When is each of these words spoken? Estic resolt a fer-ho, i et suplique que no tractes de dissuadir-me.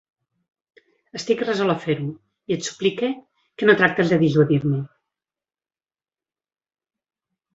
Estic 1.19 1.41
resolt 1.43 1.73
a 1.73 1.81
fer-ho, 1.83 2.07
i 2.51 2.55
et 2.55 2.69
suplique 2.69 3.09
que 3.61 3.69
no 3.71 3.75
tractes 3.81 4.13
de 4.15 4.19
dissuadir-me. 4.25 4.81